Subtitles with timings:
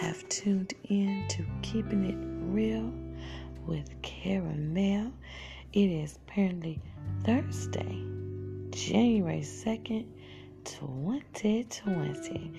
[0.00, 2.16] Have tuned in to Keeping It
[2.54, 2.92] Real
[3.66, 5.12] with Caramel.
[5.72, 6.80] It is apparently
[7.24, 8.04] Thursday,
[8.70, 10.06] January 2nd,
[10.64, 12.52] 2020.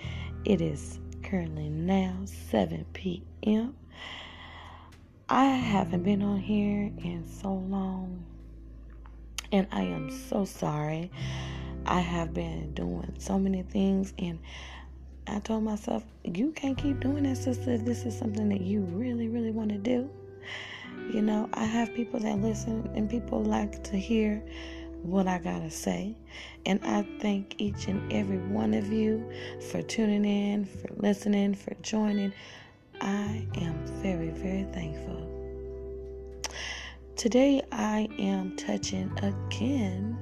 [0.43, 3.73] It is currently now 7 p.m.
[5.29, 8.21] I haven't been on here in so long,
[9.53, 11.09] and I am so sorry.
[11.85, 14.39] I have been doing so many things, and
[15.29, 17.77] I told myself, you can't keep doing this, sister.
[17.77, 20.09] This is something that you really, really want to do.
[21.13, 24.43] You know, I have people that listen, and people like to hear
[25.03, 26.15] what I gotta say.
[26.65, 29.29] And I thank each and every one of you
[29.71, 32.33] for tuning in, for listening, for joining.
[33.01, 35.25] I am very, very thankful.
[37.15, 40.17] Today, I am touching again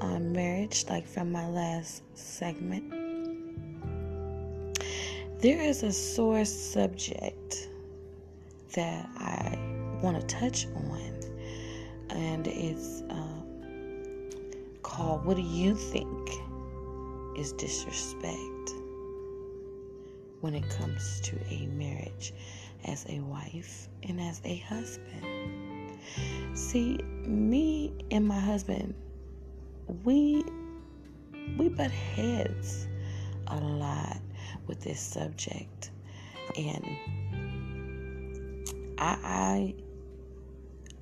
[0.00, 3.03] on marriage, like from my last segment.
[5.44, 7.68] There is a sore subject
[8.74, 9.58] that I
[10.00, 11.20] want to touch on,
[12.08, 14.30] and it's um,
[14.82, 16.30] called What Do You Think
[17.36, 18.70] is Disrespect
[20.40, 22.32] when it comes to a marriage
[22.86, 25.98] as a wife and as a husband?
[26.54, 28.94] See, me and my husband,
[30.04, 30.42] we
[31.58, 32.88] we butt heads
[33.48, 34.16] a lot
[34.66, 35.90] with this subject.
[36.56, 36.84] And
[38.98, 39.74] I, I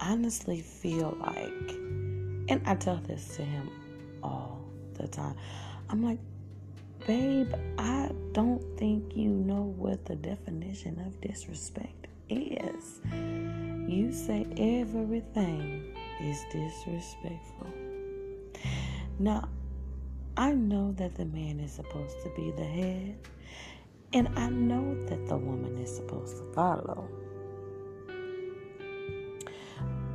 [0.00, 1.70] honestly feel like,
[2.48, 3.70] and I tell this to him
[4.22, 4.60] all
[4.94, 5.36] the time,
[5.88, 6.18] I'm like,
[7.06, 13.00] babe, I don't think you know what the definition of disrespect is.
[13.88, 17.72] You say everything is disrespectful.
[19.18, 19.48] Now,
[20.36, 23.16] I know that the man is supposed to be the head,
[24.12, 27.08] and I know that the woman is supposed to follow.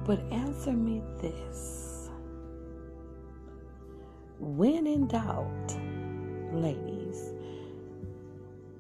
[0.06, 2.10] But answer me this
[4.40, 5.76] when in doubt,
[6.54, 7.34] ladies,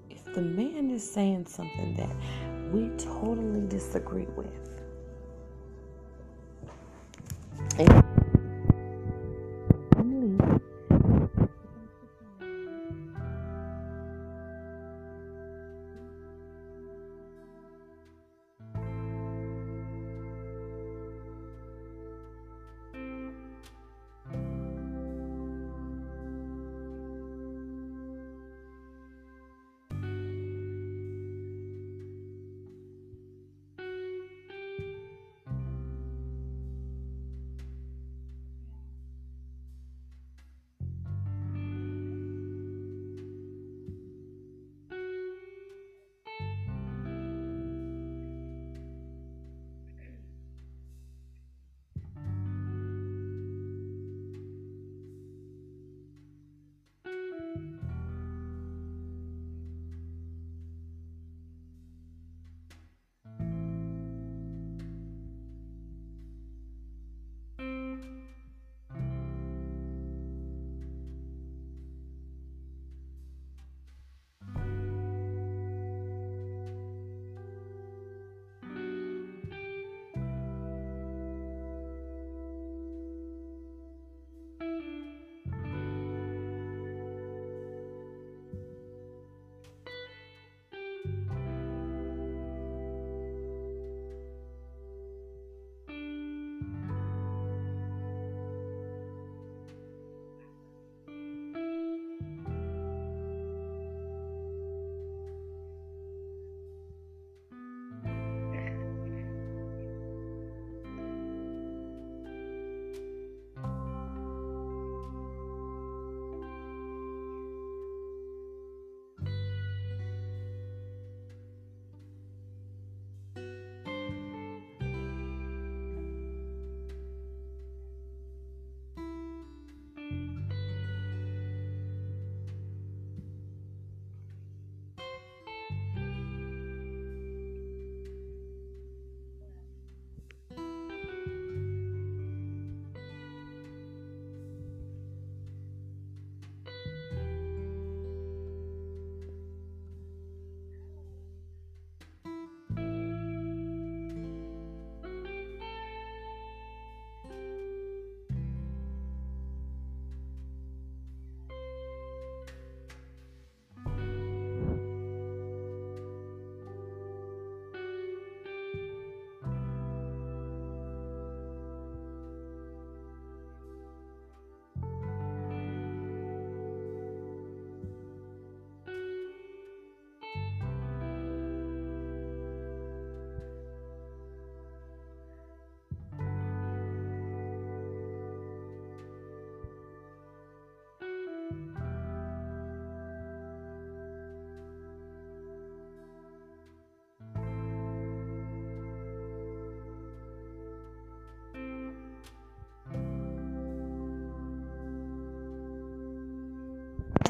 [0.09, 4.76] if the man is saying something that we totally disagree with,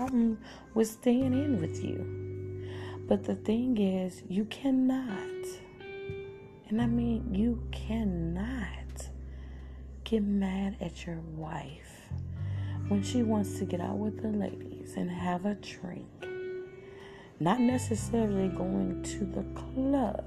[0.07, 0.37] problem
[0.73, 2.65] with staying in with you.
[3.07, 5.45] But the thing is, you cannot,
[6.69, 9.09] and I mean, you cannot
[10.03, 12.07] get mad at your wife
[12.87, 16.07] when she wants to get out with the ladies and have a drink.
[17.39, 20.25] Not necessarily going to the club.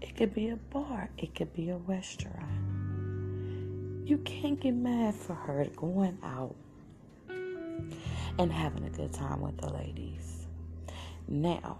[0.00, 2.46] It could be a bar, it could be a restaurant.
[4.04, 6.54] You can't get mad for her going out
[8.38, 10.46] and having a good time with the ladies.
[11.28, 11.78] Now,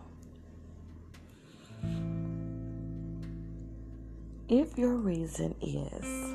[4.48, 6.34] if your reason is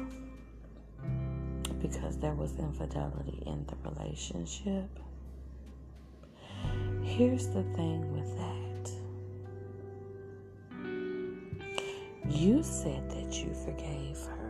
[1.82, 4.90] because there was infidelity in the relationship,
[7.04, 8.92] here's the thing with that.
[12.30, 14.45] You said that you forgave her.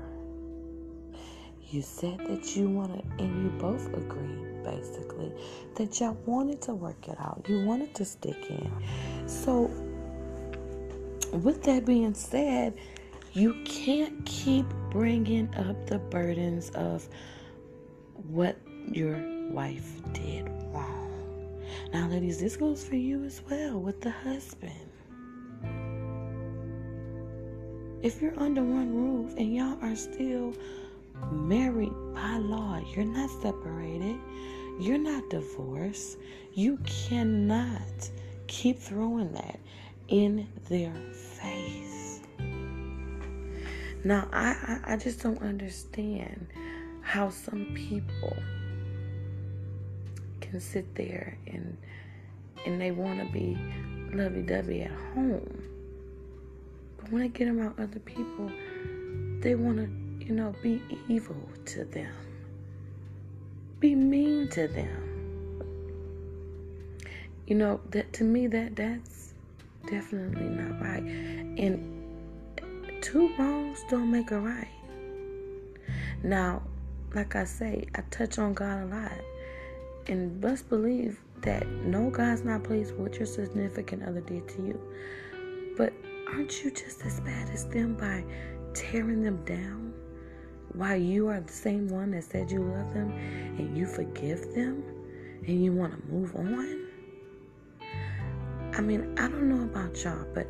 [1.75, 5.29] You said that you wanted, and you both agreed, basically,
[5.75, 7.45] that y'all wanted to work it out.
[7.49, 8.71] You wanted to stick in.
[9.27, 9.63] So,
[11.33, 12.75] with that being said,
[13.33, 17.09] you can't keep bringing up the burdens of
[18.29, 18.57] what
[18.89, 19.19] your
[19.49, 21.61] wife did wrong.
[21.91, 24.71] Now, ladies, this goes for you as well with the husband.
[28.01, 30.53] If you're under one roof and y'all are still
[31.31, 34.17] married by law, you're not separated,
[34.79, 36.17] you're not divorced,
[36.53, 38.09] you cannot
[38.47, 39.59] keep throwing that
[40.07, 42.21] in their face.
[44.03, 46.47] Now, I, I, I just don't understand
[47.01, 48.35] how some people
[50.41, 51.77] can sit there and
[52.65, 53.57] and they want to be
[54.11, 55.63] lovey-dovey at home,
[56.97, 58.49] but when they get around other people,
[59.41, 59.87] they want to,
[60.25, 62.13] you know, be evil to them,
[63.79, 65.01] be mean to them.
[67.47, 69.33] You know that to me that that's
[69.87, 72.03] definitely not right, and
[73.01, 74.67] two wrongs don't make a right.
[76.23, 76.63] Now,
[77.13, 79.11] like I say, I touch on God a lot.
[80.07, 84.61] And must believe that no, God's not pleased with what your significant other did to
[84.61, 84.79] you.
[85.77, 85.93] But
[86.27, 88.23] aren't you just as bad as them by
[88.73, 89.93] tearing them down?
[90.73, 93.11] While you are the same one that said you love them
[93.57, 94.83] and you forgive them
[95.47, 96.87] and you want to move on?
[98.73, 100.47] I mean, I don't know about y'all, but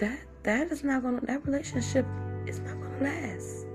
[0.00, 2.06] that that is not gonna that relationship
[2.46, 3.66] is not gonna last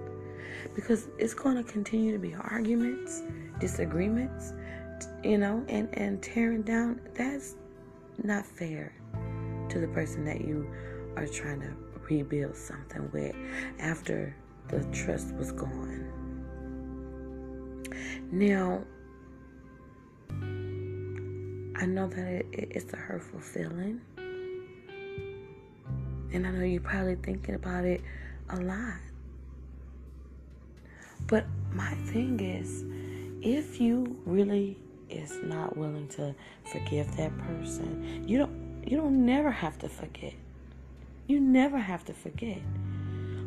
[0.74, 3.22] because it's gonna continue to be arguments
[3.60, 4.54] disagreements
[5.24, 7.56] you know and and tearing down that's
[8.24, 8.94] not fair
[9.70, 10.68] to the person that you
[11.16, 11.72] are trying to
[12.10, 13.36] rebuild something with
[13.80, 14.36] after
[14.70, 16.12] the trust was gone
[18.32, 18.82] now
[21.78, 24.02] I know that it, it's a hurtful feeling
[26.36, 28.02] and I know you're probably thinking about it
[28.50, 29.00] a lot.
[31.28, 32.84] But my thing is,
[33.42, 34.78] if you really
[35.10, 40.34] is not willing to forgive that person, you don't you don't never have to forget.
[41.28, 42.60] You never have to forget.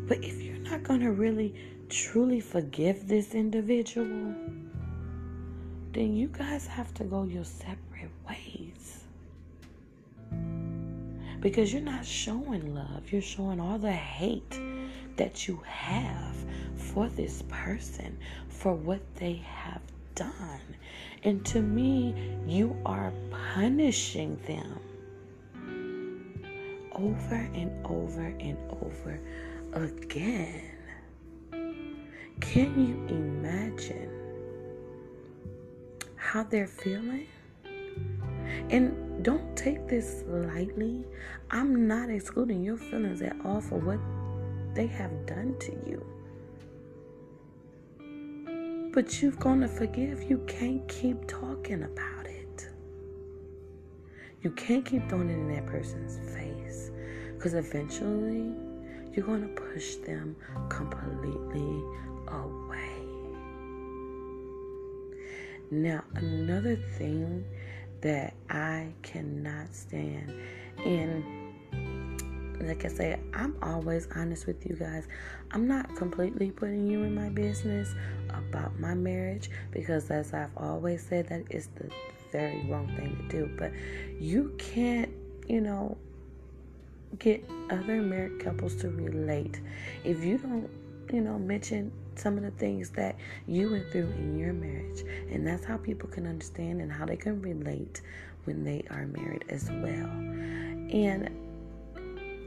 [0.09, 1.55] But if you're not going to really
[1.91, 4.35] truly forgive this individual,
[5.93, 9.05] then you guys have to go your separate ways
[11.41, 13.13] because you're not showing love.
[13.13, 14.59] You're showing all the hate
[15.17, 16.37] that you have
[16.75, 19.83] for this person, for what they have
[20.15, 20.61] done.
[21.23, 22.15] And to me,
[22.47, 23.13] you are
[23.55, 24.81] punishing them
[26.93, 29.21] over and over and over
[29.73, 30.63] again.
[32.41, 34.11] Can you imagine
[36.17, 37.27] how they're feeling?
[38.71, 41.05] And don't take this lightly.
[41.51, 43.99] I'm not excluding your feelings at all for what
[44.75, 46.05] they have done to you.
[48.93, 50.23] But you've gone to forgive.
[50.23, 52.69] You can't keep talking about it.
[54.43, 56.91] You can't keep throwing it in that person's face.
[57.35, 58.53] Because eventually,
[59.15, 60.37] you're going to push them
[60.69, 61.83] completely
[62.29, 63.09] away.
[65.71, 67.45] Now, another thing
[68.01, 70.33] that I cannot stand.
[70.85, 71.25] And
[72.61, 75.07] like I say, I'm always honest with you guys.
[75.51, 77.95] I'm not completely putting you in my business
[78.29, 81.91] about my marriage because, as I've always said, that is the
[82.33, 83.51] very wrong thing to do.
[83.59, 83.73] But
[84.19, 85.11] you can't,
[85.47, 85.97] you know,
[87.19, 89.61] get other married couples to relate
[90.05, 90.69] if you don't,
[91.13, 95.05] you know, mention some of the things that you went through in your marriage.
[95.31, 98.03] And that's how people can understand and how they can relate
[98.45, 100.09] when they are married as well.
[100.91, 101.31] And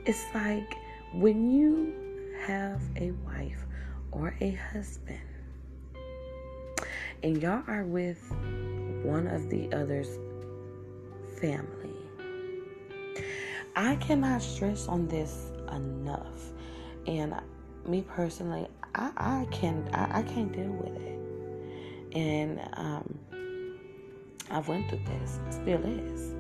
[0.06, 0.76] it's like
[1.14, 1.94] when you
[2.46, 3.66] have a wife
[4.12, 5.20] or a husband
[7.24, 8.20] and y'all are with
[9.04, 10.18] one of the other's
[11.40, 11.91] family.
[13.76, 16.52] I cannot stress on this enough.
[17.08, 17.36] And
[17.86, 22.18] me personally, I, I can I, I can't deal with it.
[22.18, 23.20] And um,
[24.50, 26.36] I've went through this, still is.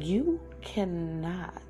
[0.00, 1.62] You cannot,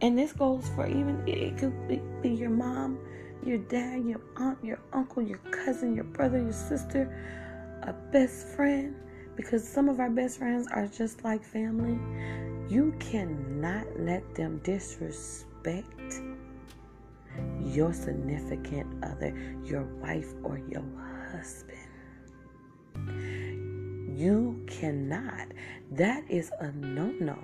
[0.00, 2.98] and this goes for even it could be, be your mom,
[3.44, 7.08] your dad, your aunt, your uncle, your cousin, your brother, your sister,
[7.82, 8.94] a best friend,
[9.40, 11.98] because some of our best friends are just like family.
[12.68, 16.20] You cannot let them disrespect
[17.62, 20.84] your significant other, your wife or your
[21.32, 21.78] husband.
[24.14, 25.48] You cannot.
[25.92, 27.38] That is a no no.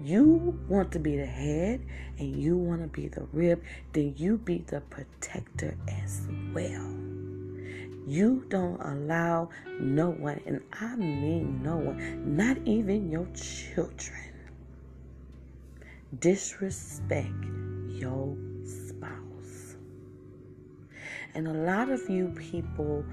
[0.00, 1.84] You want to be the head
[2.18, 6.99] and you want to be the rib, then you be the protector as well.
[8.06, 14.32] You don't allow no one, and I mean no one, not even your children,
[16.18, 17.44] disrespect
[17.88, 19.76] your spouse.
[21.34, 23.04] And a lot of you people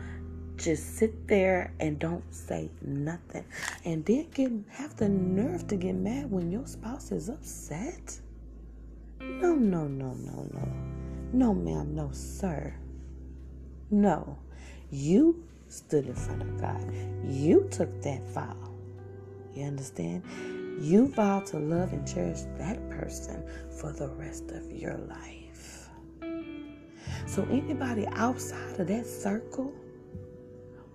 [0.56, 3.46] just sit there and don't say nothing.
[3.86, 8.20] And then get have the nerve to get mad when your spouse is upset.
[9.20, 10.68] No no no no no.
[11.34, 12.74] No ma'am no sir.
[13.92, 14.38] No
[14.92, 16.94] you stood in front of god.
[17.26, 18.56] You took that vow.
[19.54, 20.24] You understand?
[20.80, 23.44] You vow to love and cherish that person
[23.80, 25.90] for the rest of your life.
[27.26, 29.74] So anybody outside of that circle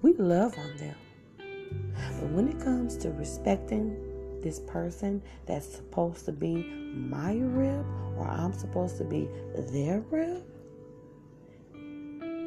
[0.03, 0.97] we love on them.
[1.39, 3.97] But when it comes to respecting
[4.43, 6.57] this person that's supposed to be
[6.93, 10.43] my rib or I'm supposed to be their rib,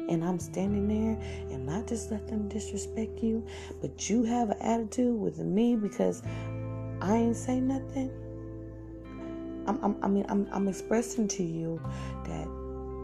[0.08, 1.18] and I'm standing there
[1.52, 3.44] and not just let them disrespect you,
[3.80, 6.22] but you have an attitude with me because
[7.00, 8.10] I ain't say nothing.
[9.66, 11.80] I'm, I'm, i mean, I'm, I'm expressing to you
[12.24, 12.46] that,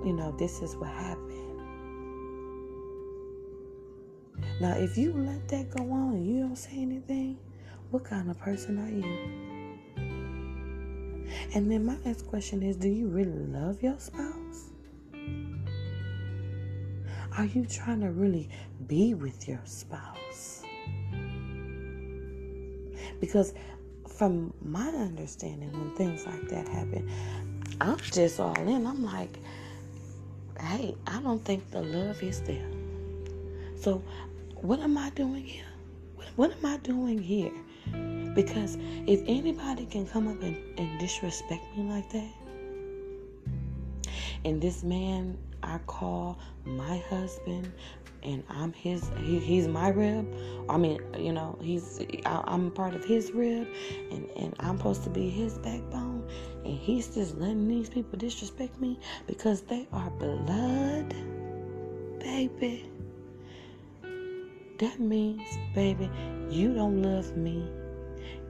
[0.06, 1.28] you know, this is what happened.
[4.60, 7.38] Now, if you let that go on and you don't say anything,
[7.90, 9.42] what kind of person are you?
[11.54, 14.41] And then my next question is do you really love your spouse?
[17.38, 18.50] Are you trying to really
[18.86, 20.62] be with your spouse?
[23.20, 23.54] Because
[24.06, 27.10] from my understanding, when things like that happen,
[27.80, 28.86] I'm just all in.
[28.86, 29.38] I'm like,
[30.60, 32.68] hey, I don't think the love is there.
[33.80, 34.02] So
[34.56, 35.64] what am I doing here?
[36.36, 37.52] What am I doing here?
[38.34, 42.30] Because if anybody can come up and, and disrespect me like that,
[44.44, 45.38] and this man
[45.72, 47.72] I call my husband,
[48.22, 50.30] and I'm his, he, he's my rib.
[50.68, 53.66] I mean, you know, he's I, I'm part of his rib,
[54.10, 56.28] and and I'm supposed to be his backbone,
[56.66, 61.14] and he's just letting these people disrespect me because they are blood,
[62.20, 62.90] baby.
[64.78, 66.10] That means, baby,
[66.50, 67.66] you don't love me.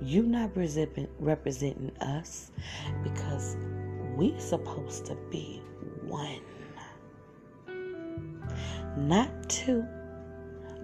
[0.00, 2.50] You not representing us
[3.04, 3.56] because
[4.16, 5.62] we supposed to be
[6.02, 6.40] one.
[8.96, 9.86] Not two,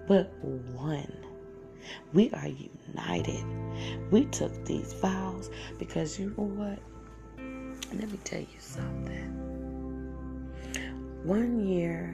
[0.07, 1.11] but one.
[2.13, 3.43] We are united.
[4.11, 6.79] We took these vows because you know what?
[7.93, 9.35] Let me tell you something.
[11.23, 12.13] One year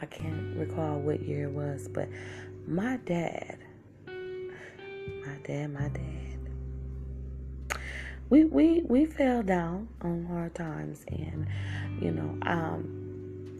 [0.00, 2.08] I can't recall what year it was, but
[2.66, 3.58] my dad,
[4.06, 7.78] my dad, my dad,
[8.28, 11.46] we we we fell down on hard times, and
[12.00, 13.03] you know, um,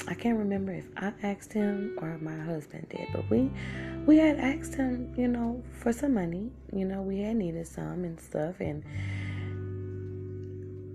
[0.07, 3.51] I can't remember if I asked him or my husband did, but we
[4.07, 6.51] we had asked him, you know, for some money.
[6.73, 8.85] You know, we had needed some and stuff, and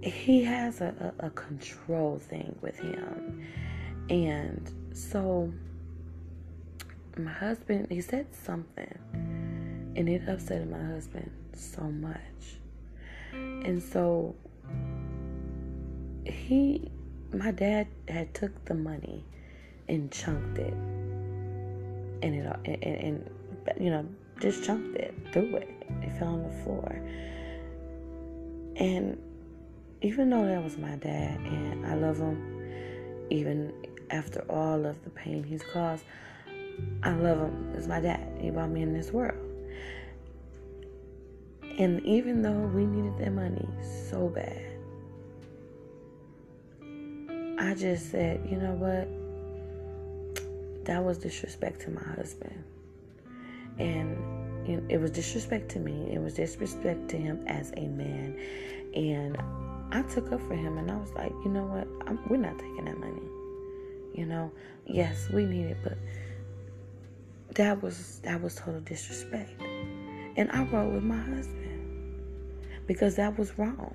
[0.03, 3.47] he has a, a, a control thing with him,
[4.09, 5.51] and so,
[7.17, 8.93] my husband, he said something,
[9.95, 12.59] and it upset my husband so much.
[13.31, 14.35] And so,
[16.25, 16.91] he,
[17.33, 19.23] my dad had took the money
[19.87, 23.29] and chunked it, and it, and, and
[23.79, 24.05] you know,
[24.39, 25.69] just chunked it, threw it.
[26.01, 27.01] It fell on the floor.
[28.75, 29.17] And
[30.01, 33.73] even though that was my dad and I love him, even
[34.09, 36.03] after all of the pain he's caused,
[37.03, 38.37] I love him as my dad.
[38.39, 39.37] He brought me in this world.
[41.77, 43.67] And even though we needed that money
[44.09, 44.68] so bad,
[47.59, 49.07] I just said, you know what?
[50.85, 52.63] That was disrespect to my husband.
[53.77, 54.17] And
[54.89, 56.09] it was disrespect to me.
[56.13, 58.39] It was disrespect to him as a man.
[58.95, 59.37] And
[59.91, 61.87] I took up for him and I was like, you know what?
[62.07, 63.21] I'm, we're not taking that money.
[64.13, 64.51] You know,
[64.85, 65.97] yes, we need it, but
[67.55, 69.61] that was that was total disrespect.
[70.37, 72.15] And I rode with my husband
[72.87, 73.93] because that was wrong.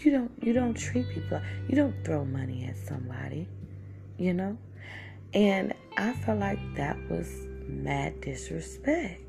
[0.00, 3.46] You don't you don't treat people you don't throw money at somebody,
[4.16, 4.56] you know?
[5.34, 9.22] And I felt like that was mad disrespect.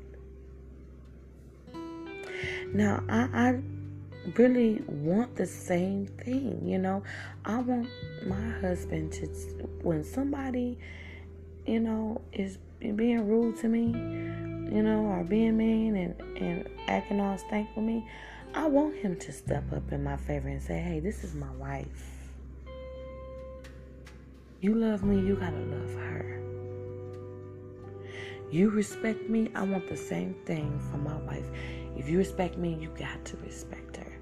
[2.72, 3.60] Now I, I
[4.36, 7.02] really want the same thing, you know.
[7.44, 7.88] I want
[8.26, 9.26] my husband to
[9.82, 10.78] when somebody,
[11.66, 13.86] you know, is being rude to me,
[14.74, 18.08] you know, or being mean and, and acting all stank with me,
[18.54, 21.50] I want him to step up in my favor and say, hey, this is my
[21.52, 22.04] wife.
[24.60, 26.40] You love me, you gotta love her.
[28.50, 31.46] You respect me, I want the same thing from my wife.
[31.96, 34.12] If you respect me, you got to respect her.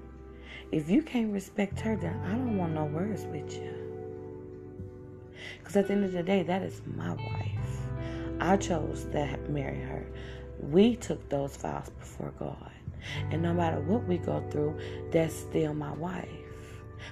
[0.71, 3.75] If you can't respect her, then I don't want no words with you.
[5.59, 7.79] Because at the end of the day, that is my wife.
[8.39, 10.07] I chose to marry her.
[10.61, 12.71] We took those vows before God.
[13.31, 14.79] And no matter what we go through,
[15.11, 16.27] that's still my wife.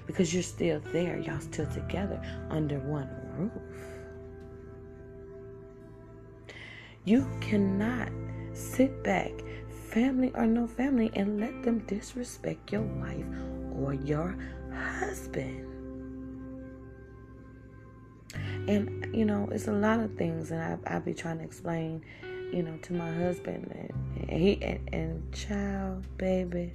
[0.05, 1.17] Because you're still there.
[1.17, 3.51] Y'all still together under one roof.
[7.05, 8.09] You cannot
[8.53, 9.31] sit back,
[9.89, 13.25] family or no family, and let them disrespect your wife
[13.73, 14.37] or your
[14.71, 15.65] husband.
[18.69, 22.03] And, you know, it's a lot of things, and I, I be trying to explain
[22.51, 26.73] you know, to my husband and, he and, and child, baby,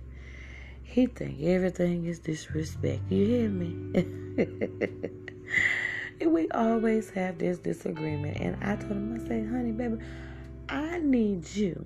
[0.82, 3.00] he think everything is disrespect.
[3.10, 3.94] You hear me?
[6.20, 8.38] and we always have this disagreement.
[8.38, 9.98] And I told him, I said, honey, baby,
[10.68, 11.84] I need you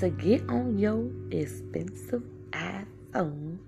[0.00, 3.58] to get on your expensive iPhone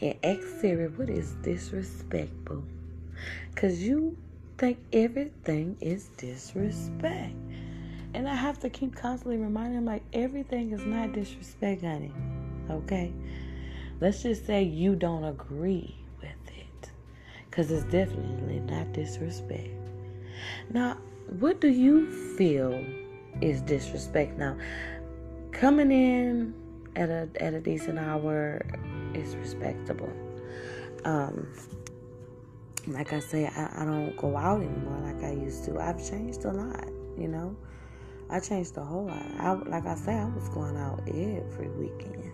[0.00, 2.64] and ask Siri what is disrespectful.
[3.54, 4.16] Cause you
[4.58, 7.34] think everything is disrespect.
[8.14, 12.12] And I have to keep constantly reminding like, everything is not disrespect, honey.
[12.70, 13.12] Okay?
[14.00, 16.90] Let's just say you don't agree with it.
[17.50, 19.70] Because it's definitely not disrespect.
[20.70, 20.98] Now,
[21.38, 22.84] what do you feel
[23.40, 24.38] is disrespect?
[24.38, 24.56] Now,
[25.52, 26.54] coming in
[26.96, 28.64] at a at a decent hour
[29.14, 30.12] is respectable.
[31.04, 31.48] Um,
[32.88, 35.80] like I say, I, I don't go out anymore like I used to.
[35.80, 37.56] I've changed a lot, you know.
[38.30, 39.22] I changed a whole lot.
[39.38, 42.32] I, like I say, I was going out every weekend,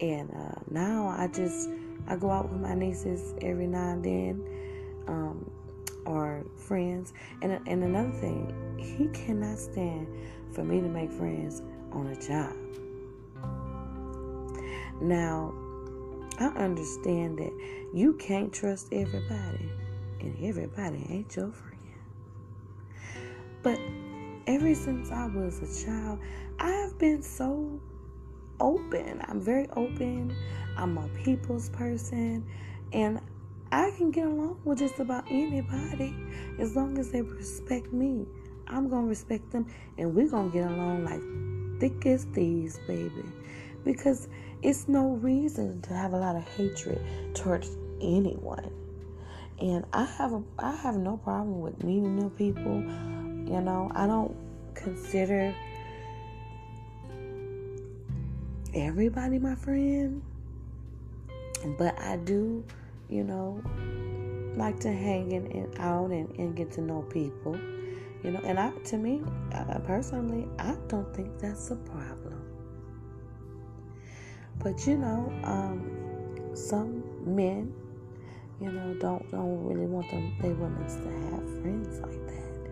[0.00, 1.70] and uh, now I just
[2.06, 4.46] I go out with my nieces every now and then,
[5.08, 5.50] um,
[6.04, 7.12] or friends.
[7.42, 10.06] And and another thing, he cannot stand
[10.52, 12.54] for me to make friends on a job.
[15.00, 15.52] Now,
[16.38, 17.52] I understand that
[17.92, 19.70] you can't trust everybody,
[20.20, 21.80] and everybody ain't your friend.
[23.62, 23.78] But
[24.46, 26.18] ever since I was a child,
[26.58, 27.80] I have been so
[28.58, 29.22] open.
[29.28, 30.36] I'm very open.
[30.76, 32.44] I'm a people's person,
[32.92, 33.20] and
[33.70, 36.16] I can get along with just about anybody
[36.58, 38.26] as long as they respect me.
[38.66, 39.66] I'm gonna respect them,
[39.98, 43.24] and we're gonna get along like thick as thieves, baby.
[43.84, 44.28] Because
[44.64, 46.98] it's no reason to have a lot of hatred
[47.34, 48.70] towards anyone.
[49.60, 52.82] And I have a I have no problem with meeting new people.
[53.52, 54.34] You know, I don't
[54.74, 55.54] consider
[58.74, 60.22] everybody my friend,
[61.78, 62.64] but I do,
[63.10, 63.62] you know,
[64.56, 67.56] like to hang in, in out and, and get to know people.
[68.22, 69.20] You know, and I to me,
[69.52, 72.43] uh, personally, I don't think that's a problem.
[74.58, 77.72] But you know, um, some men,
[78.60, 82.70] you know, don't don't really want them they women to have friends like that.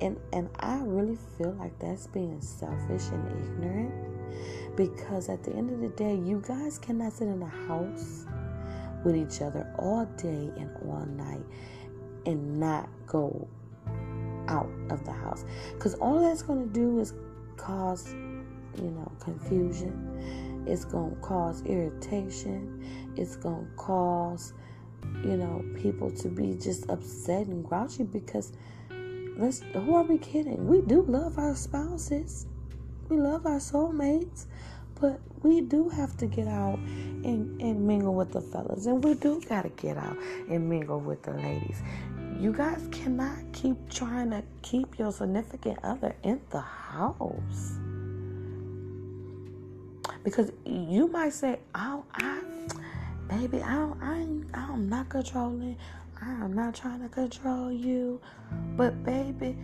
[0.00, 5.70] And and I really feel like that's being selfish and ignorant because at the end
[5.70, 8.26] of the day, you guys cannot sit in a house
[9.04, 11.44] with each other all day and all night
[12.26, 13.46] and not go
[14.48, 17.14] out of the house because all that's going to do is
[17.56, 19.92] cause you know confusion
[20.66, 23.12] it's going to cause irritation.
[23.16, 24.52] It's going to cause
[25.22, 28.52] you know, people to be just upset and grouchy because
[29.36, 30.66] let's who are we kidding?
[30.66, 32.46] We do love our spouses.
[33.08, 34.46] We love our soulmates.
[34.98, 38.86] But we do have to get out and, and mingle with the fellas.
[38.86, 40.16] And we do gotta get out
[40.48, 41.82] and mingle with the ladies.
[42.38, 47.78] You guys cannot keep trying to keep your significant other in the house.
[50.26, 52.42] Because you might say, oh, I
[53.28, 55.76] baby, I I, I'm not controlling.
[56.20, 58.20] I'm not trying to control you.
[58.76, 59.56] But baby,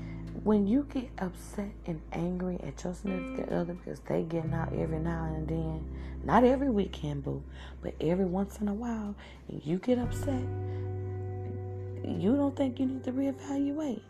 [0.45, 5.01] when you get upset and angry at your significant other because they getting out every
[5.01, 5.85] now and then,
[6.23, 7.43] not every weekend, boo,
[7.83, 9.17] but every once in a while,
[9.49, 10.45] and you get upset,
[12.05, 14.01] you don't think you need to reevaluate.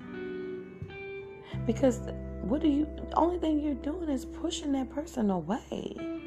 [1.64, 2.00] Because
[2.42, 6.20] what do you, the only thing you're doing is pushing that person away.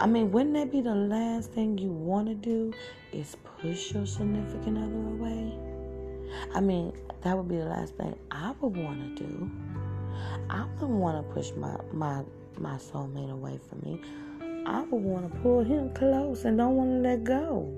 [0.00, 2.72] I mean, wouldn't that be the last thing you want to do
[3.12, 5.52] is push your significant other away?
[6.54, 9.50] I mean, that would be the last thing I would want to do.
[10.48, 12.22] I wouldn't want to push my, my,
[12.56, 14.00] my soulmate away from me.
[14.64, 17.70] I would want to pull him close and don't want to let go,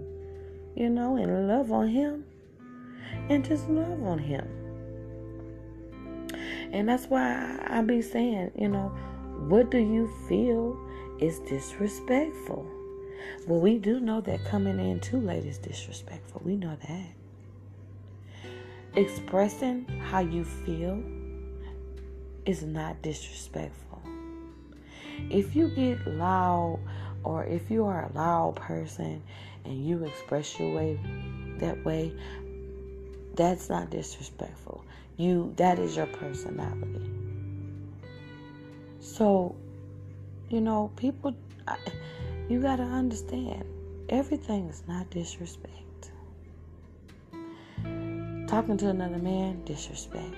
[0.76, 2.24] you know, and love on him
[3.30, 4.46] and just love on him.
[6.72, 8.88] And that's why I, be saying, you know,
[9.48, 10.78] what do you feel
[11.22, 12.66] is disrespectful?
[13.46, 16.42] Well, we do know that coming in too late is disrespectful.
[16.44, 17.06] We know that
[18.94, 21.02] expressing how you feel
[22.44, 24.02] is not disrespectful.
[25.30, 26.80] If you get loud
[27.22, 29.22] or if you are a loud person
[29.64, 30.98] and you express your way
[31.58, 32.12] that way,
[33.34, 34.84] that's not disrespectful.
[35.16, 37.08] You that is your personality.
[38.98, 39.56] So,
[40.52, 41.34] you know, people
[42.48, 43.64] you got to understand
[44.10, 46.10] everything is not disrespect.
[48.48, 50.36] Talking to another man, disrespect.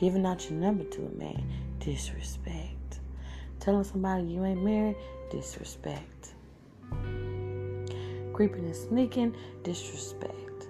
[0.00, 1.44] Giving out your number to a man,
[1.78, 2.98] disrespect.
[3.60, 4.96] Telling somebody you ain't married,
[5.30, 6.32] disrespect.
[8.32, 10.66] Creeping and sneaking, disrespect.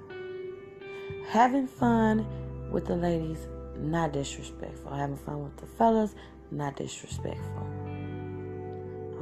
[1.29, 2.27] Having fun
[2.71, 3.47] with the ladies,
[3.79, 4.93] not disrespectful.
[4.93, 6.15] Having fun with the fellas,
[6.51, 7.67] not disrespectful.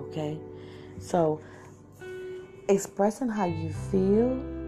[0.01, 0.39] Okay?
[0.99, 1.41] So,
[2.69, 4.59] expressing how you feel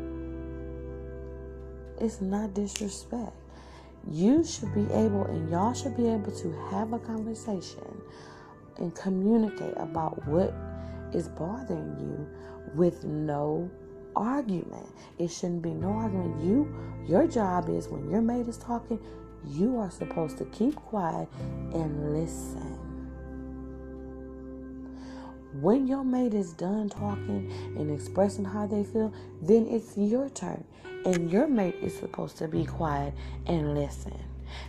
[2.01, 3.37] it's not disrespect.
[4.11, 8.01] You should be able, and y'all should be able to have a conversation
[8.79, 10.55] and communicate about what
[11.12, 12.27] is bothering you
[12.75, 13.70] with no
[14.16, 14.87] argument.
[15.18, 16.42] It shouldn't be no argument.
[16.42, 16.75] You,
[17.07, 18.99] your job is when your mate is talking,
[19.46, 21.29] you are supposed to keep quiet
[21.72, 22.79] and listen.
[25.61, 30.64] When your mate is done talking and expressing how they feel, then it's your turn
[31.05, 33.14] and your mate is supposed to be quiet
[33.46, 34.18] and listen.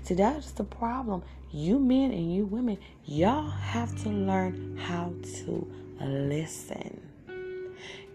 [0.03, 1.23] See, that's the problem.
[1.51, 5.13] You men and you women, y'all have to learn how
[5.45, 6.99] to listen.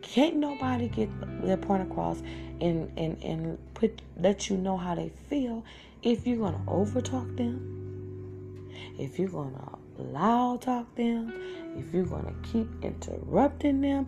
[0.02, 1.10] Can't nobody get
[1.42, 2.20] their point across
[2.60, 5.64] and, and, and put let you know how they feel
[6.06, 11.32] if you're gonna overtalk them, if you're gonna loud talk them,
[11.76, 14.06] if you're gonna keep interrupting them.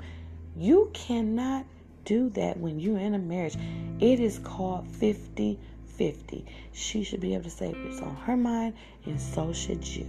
[0.56, 1.66] You cannot
[2.04, 3.56] do that when you're in a marriage.
[4.00, 5.58] It is called 50
[5.96, 6.46] 50.
[6.72, 10.06] She should be able to say it's on her mind, and so should you.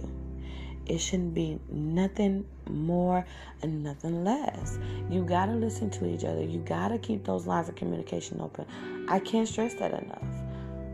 [0.86, 3.24] It shouldn't be nothing more
[3.62, 4.78] and nothing less.
[5.10, 6.44] You got to listen to each other.
[6.44, 8.66] You got to keep those lines of communication open.
[9.08, 10.49] I can't stress that enough.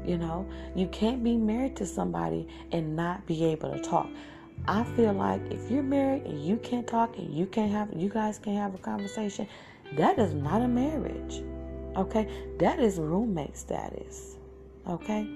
[0.07, 4.09] You know, you can't be married to somebody and not be able to talk.
[4.69, 8.09] I feel like if you're married and you can't talk and you can't have, you
[8.09, 9.49] guys can't have a conversation,
[9.97, 11.43] that is not a marriage.
[11.97, 12.29] Okay?
[12.59, 14.37] That is roommate status.
[14.89, 15.29] Okay?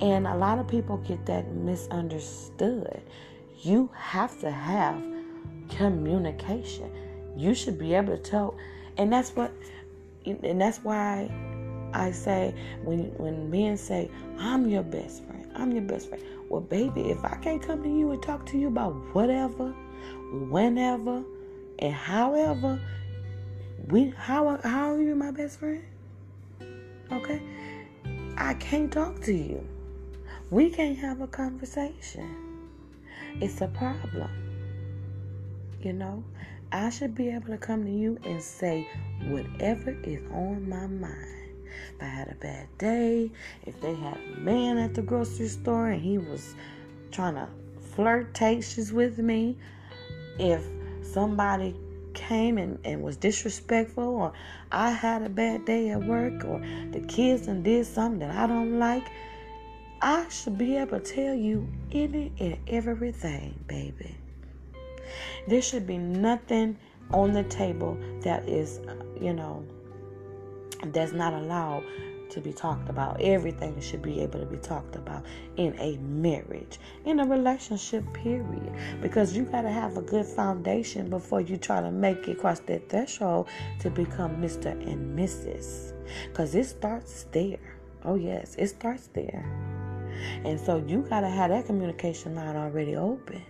[0.00, 3.02] And a lot of people get that misunderstood.
[3.60, 5.02] You have to have
[5.70, 6.90] communication.
[7.36, 8.56] You should be able to tell
[8.98, 9.52] and that's what
[10.26, 11.30] and that's why
[11.98, 14.08] I say when when men say,
[14.38, 16.22] I'm your best friend, I'm your best friend.
[16.48, 19.74] Well, baby, if I can't come to you and talk to you about whatever,
[20.48, 21.24] whenever,
[21.80, 22.80] and however,
[23.88, 25.82] we how how are you my best friend?
[27.10, 27.42] Okay?
[28.36, 29.66] I can't talk to you.
[30.50, 32.36] We can't have a conversation.
[33.40, 34.30] It's a problem.
[35.82, 36.22] You know,
[36.70, 38.88] I should be able to come to you and say
[39.26, 41.37] whatever is on my mind.
[41.94, 43.30] If I had a bad day,
[43.66, 46.54] if they had a man at the grocery store and he was
[47.10, 47.48] trying to
[47.94, 49.56] flirtatious with me,
[50.38, 50.64] if
[51.02, 51.74] somebody
[52.14, 54.32] came and, and was disrespectful, or
[54.72, 58.46] I had a bad day at work, or the kids and did something that I
[58.46, 59.04] don't like,
[60.00, 64.16] I should be able to tell you any and everything, baby.
[65.48, 66.76] There should be nothing
[67.12, 68.80] on the table that is,
[69.20, 69.64] you know,
[70.86, 71.84] that's not allowed
[72.30, 73.20] to be talked about.
[73.20, 75.24] Everything should be able to be talked about
[75.56, 78.72] in a marriage, in a relationship, period.
[79.00, 82.60] Because you got to have a good foundation before you try to make it cross
[82.60, 83.48] that threshold
[83.80, 84.70] to become Mr.
[84.70, 85.94] and Mrs.
[86.28, 87.78] Because it starts there.
[88.04, 89.44] Oh, yes, it starts there.
[90.44, 93.42] And so you got to have that communication line already open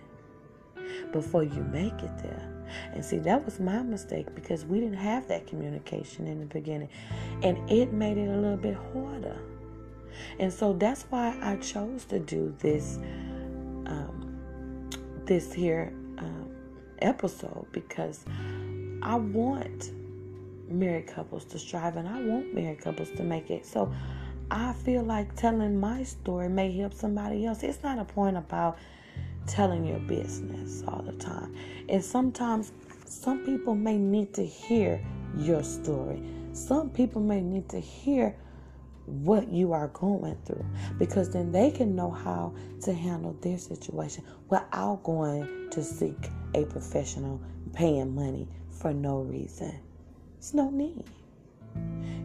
[1.11, 2.48] before you make it there.
[2.93, 6.89] And see, that was my mistake because we didn't have that communication in the beginning.
[7.43, 9.37] And it made it a little bit harder.
[10.39, 12.99] And so that's why I chose to do this
[13.85, 14.89] um,
[15.25, 16.49] this here um,
[16.99, 18.25] episode because
[19.01, 19.91] I want
[20.69, 23.65] married couples to strive and I want married couples to make it.
[23.65, 23.91] So
[24.51, 27.63] I feel like telling my story may help somebody else.
[27.63, 28.77] It's not a point about
[29.49, 31.55] telling your business all the time.
[31.89, 32.71] And sometimes
[33.05, 35.03] some people may need to hear
[35.35, 36.21] your story.
[36.53, 38.35] Some people may need to hear
[39.05, 40.63] what you are going through
[40.99, 46.63] because then they can know how to handle their situation without going to seek a
[46.65, 47.41] professional
[47.73, 49.79] paying money for no reason.
[50.37, 51.03] It's no need.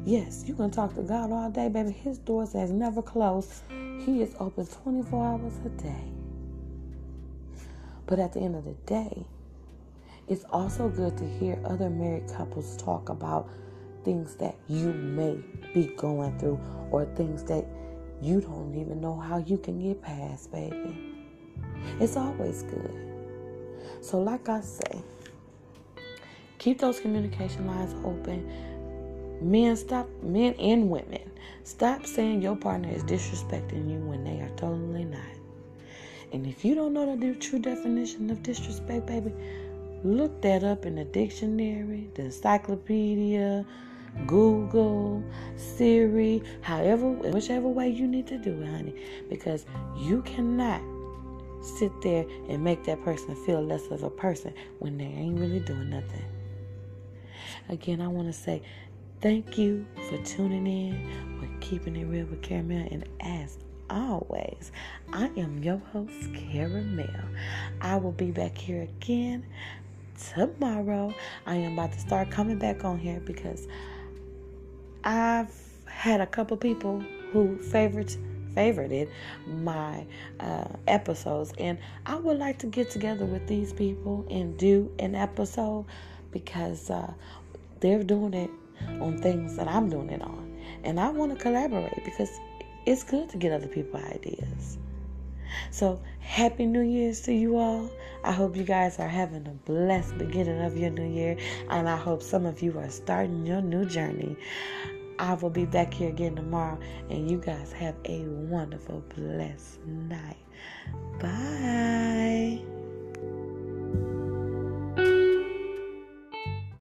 [0.05, 1.91] Yes, you can talk to God all day, baby.
[1.91, 3.63] His doors has never closed.
[4.05, 6.14] He is open 24 hours a day.
[8.07, 9.27] But at the end of the day,
[10.29, 13.49] it's also good to hear other married couples talk about
[14.05, 15.39] things that you may
[15.73, 17.67] be going through or things that
[18.23, 21.15] you don't even know how you can get past, baby.
[22.01, 23.15] It's always good.
[24.01, 25.03] So, like I say,
[26.59, 28.51] keep those communication lines open.
[29.43, 31.31] Men, stop, men and women,
[31.65, 35.21] stop saying your partner is disrespecting you when they are totally not.
[36.35, 39.33] And if you don't know the true definition of disrespect, baby,
[40.03, 43.65] look that up in the dictionary, the encyclopedia,
[44.27, 45.23] Google,
[45.55, 49.01] Siri, however, whichever way you need to do it, honey.
[49.31, 49.65] Because
[49.97, 50.83] you cannot
[51.79, 55.61] sit there and make that person feel less of a person when they ain't really
[55.61, 56.25] doing nothing.
[57.69, 58.61] Again, I want to say
[59.21, 63.57] thank you for tuning in, for keeping it real with Caramel, and as
[63.91, 64.73] always,
[65.13, 67.09] I am your host, Caramel.
[67.81, 69.45] I will be back here again
[70.35, 71.15] tomorrow.
[71.47, 73.67] I am about to start coming back on here because
[75.05, 75.55] I've
[75.87, 77.01] had a couple people
[77.33, 78.17] who favorite
[78.55, 79.09] favorited
[79.47, 80.07] my
[80.41, 85.15] uh, episodes, and I would like to get together with these people and do an
[85.15, 85.87] episode
[86.31, 87.13] because uh,
[87.81, 88.51] they're doing it
[89.01, 92.31] on things that I'm doing it on, and I want to collaborate because
[92.87, 94.79] it's good to get other people ideas.
[95.71, 97.91] So, happy New Year's to you all.
[98.23, 101.37] I hope you guys are having a blessed beginning of your new year,
[101.71, 104.37] and I hope some of you are starting your new journey.
[105.19, 110.37] I will be back here again tomorrow, and you guys have a wonderful, blessed night.
[111.21, 112.84] Bye.